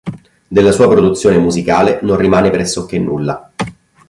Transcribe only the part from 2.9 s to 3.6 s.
nulla.